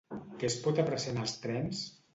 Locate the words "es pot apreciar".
0.53-1.15